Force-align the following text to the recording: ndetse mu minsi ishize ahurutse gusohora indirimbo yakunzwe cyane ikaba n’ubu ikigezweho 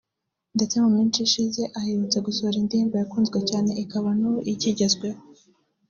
ndetse 0.55 0.75
mu 0.83 0.89
minsi 0.97 1.17
ishize 1.27 1.61
ahurutse 1.77 2.17
gusohora 2.27 2.57
indirimbo 2.59 2.93
yakunzwe 3.01 3.39
cyane 3.49 3.71
ikaba 3.83 4.09
n’ubu 4.19 4.39
ikigezweho 4.53 5.21